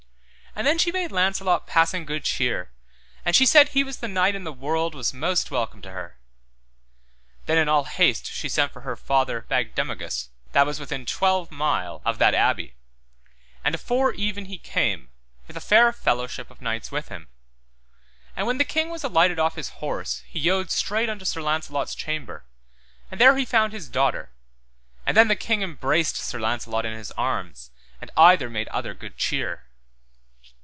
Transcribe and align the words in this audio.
And 0.53 0.67
then 0.67 0.77
she 0.77 0.91
made 0.91 1.13
Launcelot 1.13 1.65
passing 1.65 2.05
good 2.05 2.25
cheer, 2.25 2.71
and 3.23 3.37
she 3.37 3.45
said 3.45 3.69
he 3.69 3.85
was 3.85 3.97
the 3.97 4.09
knight 4.09 4.35
in 4.35 4.43
the 4.43 4.51
world 4.51 4.93
was 4.93 5.13
most 5.13 5.49
welcome 5.49 5.81
to 5.81 5.91
her. 5.91 6.17
Then 7.45 7.57
in 7.57 7.69
all 7.69 7.85
haste 7.85 8.27
she 8.27 8.49
sent 8.49 8.73
for 8.73 8.81
her 8.81 8.97
father 8.97 9.43
Bagdemagus 9.49 10.27
that 10.51 10.65
was 10.65 10.77
within 10.77 11.05
twelve 11.05 11.51
mile 11.51 12.01
of 12.03 12.19
that 12.19 12.35
Abbey, 12.35 12.75
and 13.63 13.73
afore 13.73 14.11
even 14.13 14.45
he 14.45 14.57
came, 14.57 15.07
with 15.47 15.55
a 15.55 15.61
fair 15.61 15.93
fellowship 15.93 16.51
of 16.51 16.61
knights 16.61 16.91
with 16.91 17.07
him. 17.07 17.29
And 18.35 18.45
when 18.45 18.57
the 18.57 18.65
king 18.65 18.89
was 18.89 19.05
alighted 19.05 19.39
off 19.39 19.55
his 19.55 19.69
horse 19.79 20.21
he 20.27 20.37
yode 20.37 20.69
straight 20.69 21.09
unto 21.09 21.23
Sir 21.23 21.41
Launcelot's 21.41 21.95
chamber 21.95 22.43
and 23.09 23.21
there 23.21 23.37
he 23.37 23.45
found 23.45 23.71
his 23.71 23.87
daughter, 23.89 24.31
and 25.05 25.15
then 25.15 25.29
the 25.29 25.35
king 25.37 25.61
embraced 25.63 26.17
Sir 26.17 26.39
Launcelot 26.41 26.85
in 26.85 26.93
his 26.93 27.11
arms, 27.13 27.71
and 28.01 28.11
either 28.17 28.49
made 28.49 28.67
other 28.67 28.93
good 28.93 29.17
cheer. 29.17 29.63